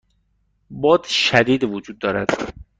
باد 0.69 1.03
شدید 1.03 1.63
وجود 1.63 1.99
دارد. 1.99 2.53